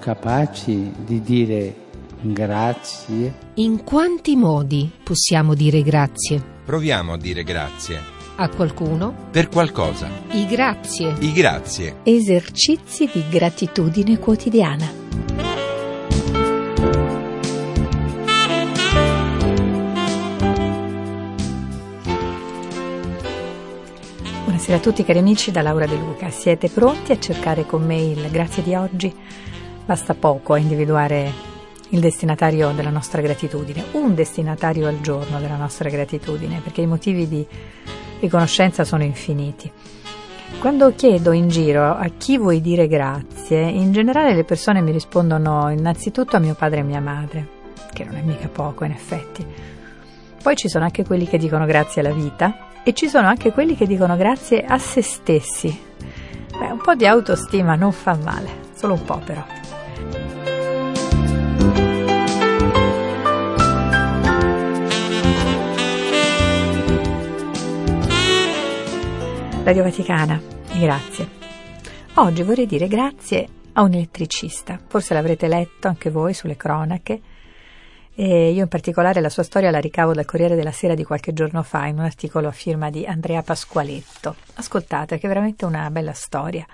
[0.00, 1.74] Capaci di dire
[2.22, 3.34] grazie?
[3.56, 6.42] In quanti modi possiamo dire grazie?
[6.64, 8.00] Proviamo a dire grazie.
[8.36, 9.28] A qualcuno?
[9.30, 10.08] Per qualcosa.
[10.30, 11.14] I grazie.
[11.18, 11.96] I grazie.
[12.02, 14.90] Esercizi di gratitudine quotidiana.
[24.44, 26.30] Buonasera a tutti cari amici da Laura De Luca.
[26.30, 29.14] Siete pronti a cercare con me il grazie di oggi?
[29.90, 31.32] Basta poco a individuare
[31.88, 37.26] il destinatario della nostra gratitudine, un destinatario al giorno della nostra gratitudine, perché i motivi
[37.26, 37.44] di
[38.20, 39.68] riconoscenza sono infiniti.
[40.60, 45.70] Quando chiedo in giro a chi vuoi dire grazie, in generale le persone mi rispondono
[45.70, 47.48] innanzitutto a mio padre e mia madre,
[47.92, 49.44] che non è mica poco in effetti.
[50.40, 53.74] Poi ci sono anche quelli che dicono grazie alla vita, e ci sono anche quelli
[53.74, 55.82] che dicono grazie a se stessi.
[56.56, 59.44] Beh, un po' di autostima non fa male, solo un po' però.
[69.62, 70.40] Radio Vaticana,
[70.78, 71.28] grazie.
[72.14, 74.80] Oggi vorrei dire grazie a un elettricista.
[74.88, 77.20] Forse l'avrete letto anche voi sulle cronache
[78.14, 81.34] e io in particolare la sua storia la ricavo dal Corriere della Sera di qualche
[81.34, 84.34] giorno fa in un articolo a firma di Andrea Pasqualetto.
[84.54, 86.66] Ascoltate, che è veramente una bella storia.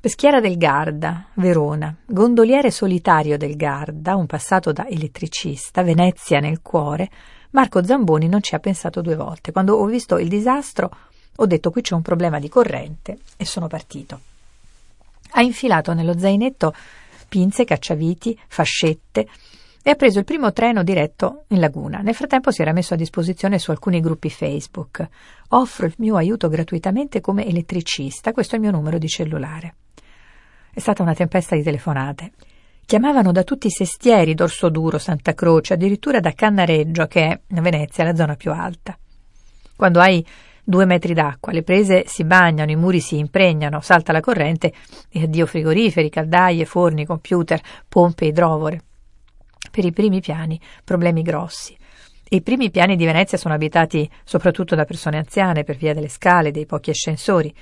[0.00, 7.08] Peschiera del Garda, Verona, gondoliere solitario del Garda, un passato da elettricista, Venezia nel cuore,
[7.52, 9.52] Marco Zamboni non ci ha pensato due volte.
[9.52, 10.90] Quando ho visto il disastro
[11.36, 14.20] ho detto qui c'è un problema di corrente e sono partito.
[15.32, 16.74] Ha infilato nello zainetto
[17.28, 19.26] pinze, cacciaviti, fascette,
[19.82, 21.98] e ha preso il primo treno diretto in laguna.
[21.98, 25.06] Nel frattempo si era messo a disposizione su alcuni gruppi Facebook.
[25.48, 29.74] Offro il mio aiuto gratuitamente come elettricista, questo è il mio numero di cellulare.
[30.72, 32.32] È stata una tempesta di telefonate.
[32.86, 37.60] Chiamavano da tutti i sestieri, Dorso Duro, Santa Croce, addirittura da Cannareggio, che è a
[37.60, 38.96] Venezia la zona più alta.
[39.76, 40.24] Quando hai
[40.64, 44.72] due metri d'acqua, le prese si bagnano, i muri si impregnano, salta la corrente
[45.10, 48.80] e addio frigoriferi, caldaie, forni, computer, pompe idrovore.
[49.70, 51.76] Per i primi piani, problemi grossi.
[52.30, 56.50] I primi piani di Venezia sono abitati soprattutto da persone anziane per via delle scale,
[56.50, 57.54] dei pochi ascensori.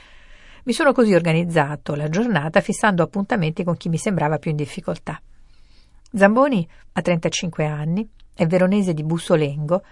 [0.64, 5.20] Mi sono così organizzato la giornata fissando appuntamenti con chi mi sembrava più in difficoltà.
[6.14, 9.82] Zamboni ha 35 anni, è veronese di Bussolengo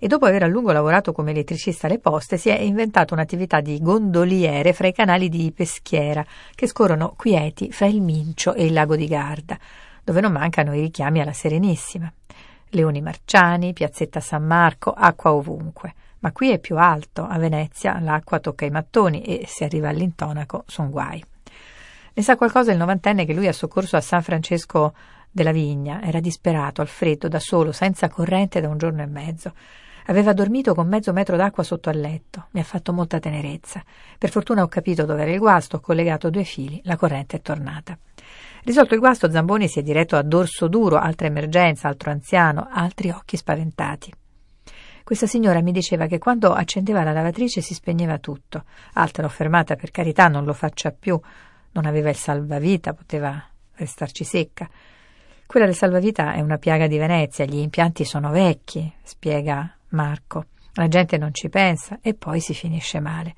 [0.00, 3.78] e dopo aver a lungo lavorato come elettricista alle poste si è inventato un'attività di
[3.80, 6.24] gondoliere fra i canali di Peschiera
[6.54, 9.58] che scorrono quieti fra il Mincio e il lago di Garda
[10.02, 12.12] dove non mancano i richiami alla Serenissima.
[12.70, 15.94] Leoni Marciani, Piazzetta San Marco, acqua ovunque.
[16.20, 20.64] Ma qui è più alto, a Venezia l'acqua tocca i mattoni e se arriva all'intonaco
[20.66, 21.24] son guai.
[22.12, 24.94] Ne sa qualcosa il novantenne che lui ha soccorso a San Francesco
[25.30, 29.54] della Vigna, era disperato, al freddo, da solo, senza corrente da un giorno e mezzo.
[30.06, 32.46] Aveva dormito con mezzo metro d'acqua sotto al letto.
[32.50, 33.82] Mi ha fatto molta tenerezza.
[34.18, 37.40] Per fortuna ho capito dove era il guasto, ho collegato due fili, la corrente è
[37.40, 37.98] tornata.
[38.62, 43.10] Risolto il guasto, Zamboni si è diretto a dorso duro, altra emergenza, altro anziano, altri
[43.10, 44.12] occhi spaventati.
[45.02, 48.64] Questa signora mi diceva che quando accendeva la lavatrice si spegneva tutto.
[48.94, 51.18] Alta l'ho fermata, per carità, non lo faccia più.
[51.72, 53.42] Non aveva il salvavita, poteva
[53.74, 54.68] restarci secca.
[55.46, 60.46] Quella del salvavita è una piaga di Venezia, gli impianti sono vecchi, spiega Marco.
[60.74, 63.34] La gente non ci pensa e poi si finisce male.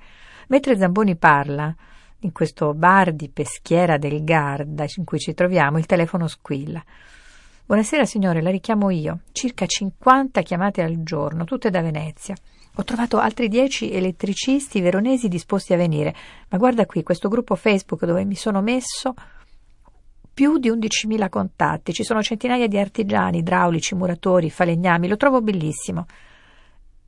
[0.48, 1.74] Mentre Zamboni parla,
[2.20, 6.82] in questo bar di Peschiera del Garda in cui ci troviamo, il telefono squilla.
[7.64, 9.20] Buonasera signore, la richiamo io.
[9.32, 12.34] Circa 50 chiamate al giorno, tutte da Venezia.
[12.76, 16.14] Ho trovato altri 10 elettricisti veronesi disposti a venire,
[16.48, 19.14] ma guarda qui, questo gruppo Facebook dove mi sono messo
[20.32, 26.06] più di 11.000 contatti, ci sono centinaia di artigiani, idraulici, muratori, falegnami, lo trovo bellissimo.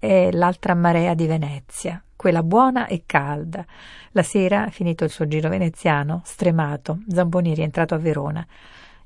[0.04, 3.64] È l'altra marea di Venezia quella buona e calda.
[4.10, 8.46] La sera, finito il suo giro veneziano, stremato, Zamboni è rientrato a Verona.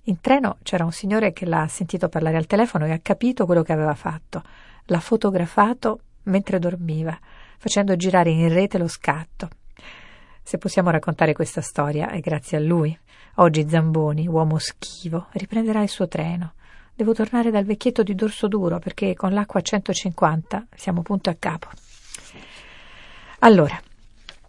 [0.06, 3.62] In treno c'era un signore che l'ha sentito parlare al telefono e ha capito quello
[3.62, 4.42] che aveva fatto.
[4.86, 7.16] L'ha fotografato mentre dormiva,
[7.58, 9.50] facendo girare in rete lo scatto.
[10.42, 12.98] Se possiamo raccontare questa storia è grazie a lui.
[13.36, 16.54] Oggi Zamboni, uomo schivo, riprenderà il suo treno.
[16.98, 21.36] Devo tornare dal vecchietto di Dorso Duro perché con l'acqua a 150 siamo punto a
[21.38, 21.68] capo.
[23.38, 23.80] Allora,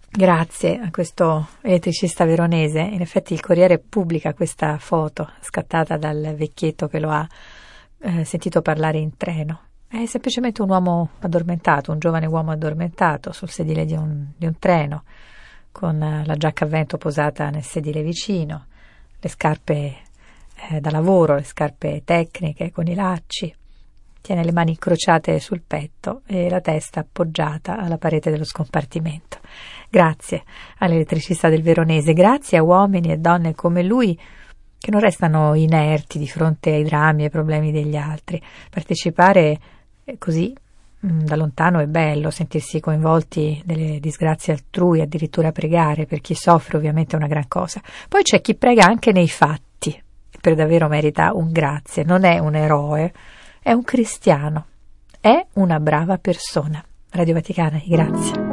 [0.09, 6.87] grazie a questo elettricista veronese, in effetti il Corriere pubblica questa foto scattata dal vecchietto
[6.87, 7.27] che lo ha
[7.99, 9.59] eh, sentito parlare in treno.
[9.87, 14.57] È semplicemente un uomo addormentato, un giovane uomo addormentato sul sedile di un, di un
[14.57, 15.03] treno,
[15.71, 18.65] con la giacca a vento posata nel sedile vicino,
[19.19, 19.97] le scarpe
[20.69, 23.53] eh, da lavoro, le scarpe tecniche con i lacci,
[24.21, 29.39] tiene le mani incrociate sul petto e la testa appoggiata alla parete dello scompartimento.
[29.89, 30.43] Grazie
[30.79, 34.19] all'elettricista del Veronese, grazie a uomini e donne come lui
[34.77, 38.41] che non restano inerti di fronte ai drammi e ai problemi degli altri.
[38.69, 39.59] Partecipare
[40.17, 40.55] così
[41.05, 46.77] mm, da lontano è bello, sentirsi coinvolti nelle disgrazie altrui, addirittura pregare, per chi soffre
[46.77, 47.81] ovviamente è una gran cosa.
[48.07, 49.68] Poi c'è chi prega anche nei fatti,
[50.41, 53.13] per davvero merita un grazie, non è un eroe,
[53.61, 54.65] è un cristiano,
[55.19, 56.83] è una brava persona.
[57.11, 58.48] Radio Vaticana, grazie.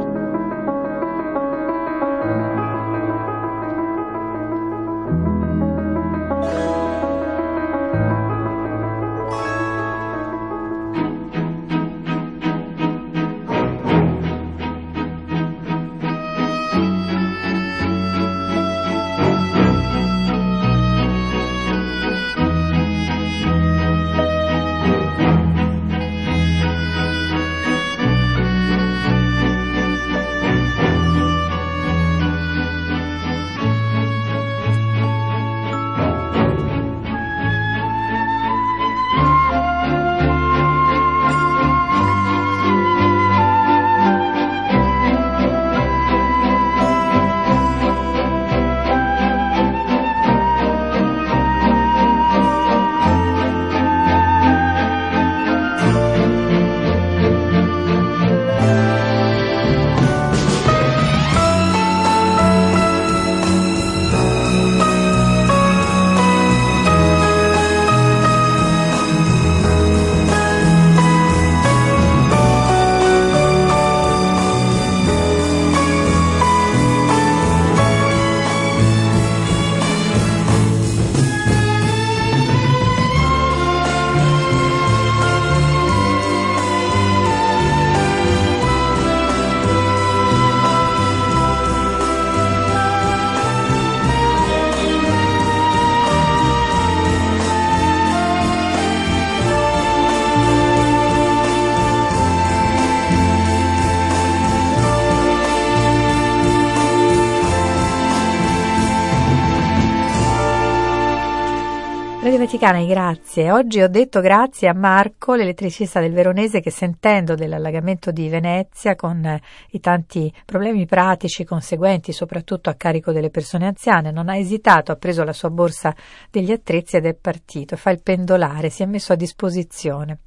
[112.47, 113.51] Vaticana, grazie.
[113.51, 119.21] Oggi ho detto grazie a Marco, l'elettricista del Veronese, che sentendo dell'allagamento di Venezia, con
[119.25, 119.41] eh,
[119.71, 124.95] i tanti problemi pratici conseguenti, soprattutto a carico delle persone anziane, non ha esitato, ha
[124.95, 125.93] preso la sua borsa
[126.31, 127.75] degli attrezzi ed è partito.
[127.75, 130.17] Fa il pendolare, si è messo a disposizione.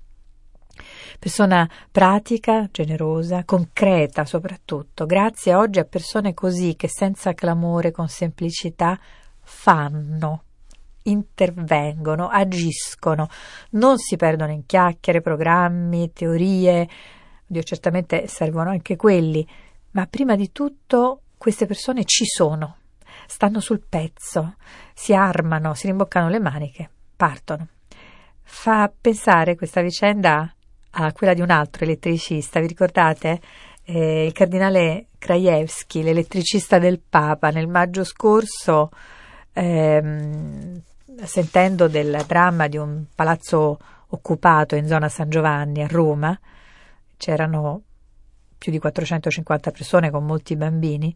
[1.19, 5.06] Persona pratica, generosa, concreta soprattutto.
[5.06, 9.00] Grazie oggi a persone così che senza clamore, con semplicità,
[9.40, 10.43] fanno
[11.05, 13.29] intervengono, agiscono,
[13.70, 16.88] non si perdono in chiacchiere, programmi, teorie,
[17.47, 19.47] Dio certamente servono anche quelli,
[19.93, 22.76] ma prima di tutto queste persone ci sono,
[23.26, 24.54] stanno sul pezzo,
[24.95, 27.66] si armano, si rimboccano le maniche, partono.
[28.42, 30.54] Fa pensare questa vicenda
[30.90, 33.40] a quella di un altro elettricista, vi ricordate?
[33.83, 38.90] Eh, il cardinale Krajewski, l'elettricista del Papa, nel maggio scorso
[39.52, 40.80] ehm,
[41.25, 43.78] sentendo del dramma di un palazzo
[44.09, 46.38] occupato in zona San Giovanni a Roma,
[47.16, 47.83] c'erano
[48.57, 51.14] più di 450 persone con molti bambini,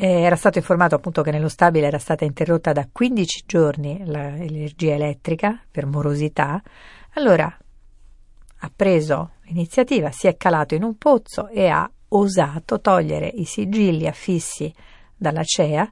[0.00, 5.60] era stato informato appunto che nello stabile era stata interrotta da 15 giorni l'energia elettrica
[5.68, 6.62] per morosità,
[7.14, 7.52] allora
[8.60, 14.06] ha preso iniziativa, si è calato in un pozzo e ha osato togliere i sigilli
[14.06, 14.72] affissi
[15.16, 15.90] dalla CEA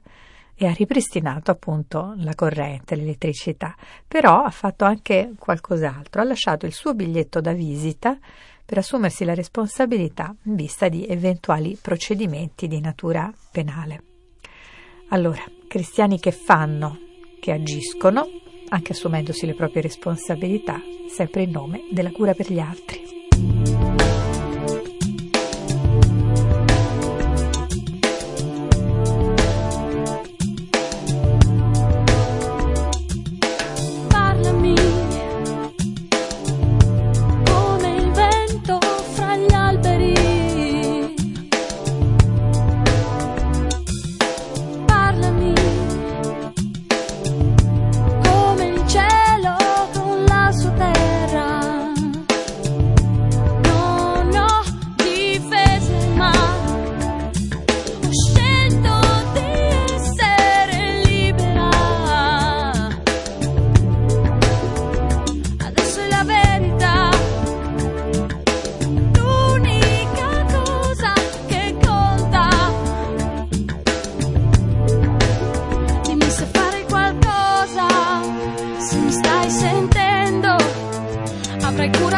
[0.57, 3.75] e ha ripristinato appunto la corrente, l'elettricità,
[4.07, 8.17] però ha fatto anche qualcos'altro, ha lasciato il suo biglietto da visita
[8.65, 14.03] per assumersi la responsabilità in vista di eventuali procedimenti di natura penale.
[15.09, 16.99] Allora, cristiani che fanno,
[17.39, 18.27] che agiscono,
[18.69, 23.26] anche assumendosi le proprie responsabilità, sempre in nome della cura per gli altri.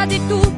[0.06, 0.49] de tudo.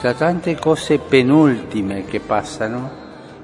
[0.00, 2.90] Tra tante cose penultime che passano,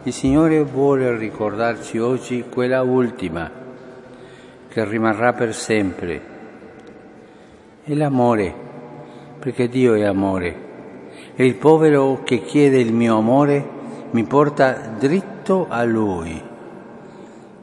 [0.04, 3.50] il Signore vuole ricordarci oggi quella ultima,
[4.66, 6.22] che rimarrà per sempre.
[7.84, 8.54] È l'amore,
[9.38, 10.56] perché Dio è amore.
[11.34, 13.68] E il povero che chiede il mio amore
[14.12, 16.42] mi porta dritto a Lui.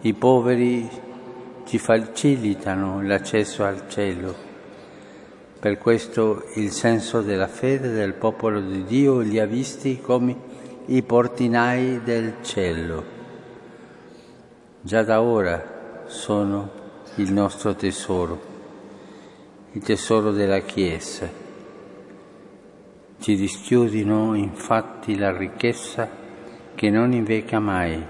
[0.02, 0.88] I poveri
[1.66, 4.53] ci facilitano l'accesso al cielo.
[5.64, 10.36] Per questo il senso della fede del popolo di Dio li ha visti come
[10.88, 13.06] i portinai del cielo.
[14.82, 16.70] Già da ora sono
[17.16, 18.42] il nostro tesoro,
[19.72, 21.30] il tesoro della Chiesa.
[23.22, 26.10] Ci dischiudino infatti la ricchezza
[26.76, 28.06] che non invecchia mai,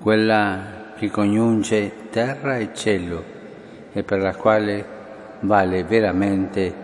[0.00, 3.22] quella che coniunge terra e cielo
[3.92, 4.95] e per la quale
[5.40, 6.74] vale veramente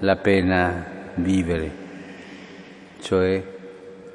[0.00, 1.70] la pena vivere,
[3.00, 3.54] cioè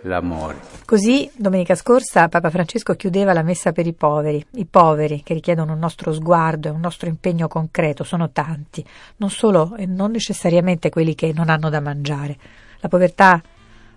[0.02, 0.70] l'amore.
[0.86, 5.74] Così domenica scorsa Papa Francesco chiudeva la messa per i poveri, i poveri che richiedono
[5.74, 8.84] un nostro sguardo e un nostro impegno concreto, sono tanti,
[9.18, 12.38] non solo e non necessariamente quelli che non hanno da mangiare.
[12.80, 13.42] La povertà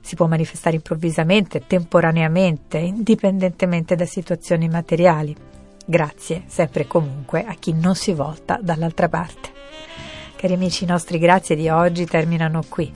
[0.00, 5.34] si può manifestare improvvisamente, temporaneamente, indipendentemente da situazioni materiali.
[5.84, 9.52] Grazie sempre e comunque a chi non si volta dall'altra parte.
[10.36, 12.92] Cari amici, i nostri grazie di oggi terminano qui.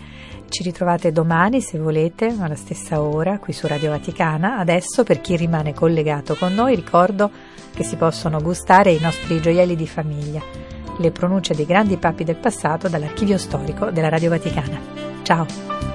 [0.49, 4.59] Ci ritrovate domani se volete, alla stessa ora, qui su Radio Vaticana.
[4.59, 7.31] Adesso, per chi rimane collegato con noi, ricordo
[7.75, 10.43] che si possono gustare i nostri gioielli di famiglia,
[10.99, 14.81] le pronunce dei grandi papi del passato dall'archivio storico della Radio Vaticana.
[15.23, 15.88] Ciao!